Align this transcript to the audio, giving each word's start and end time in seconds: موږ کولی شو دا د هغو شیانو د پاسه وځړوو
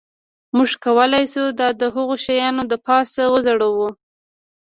موږ 0.55 0.69
کولی 0.85 1.25
شو 1.33 1.43
دا 1.59 1.67
د 1.81 1.83
هغو 1.95 2.15
شیانو 2.25 2.63
د 2.71 2.73
پاسه 2.85 3.21
وځړوو 3.33 3.89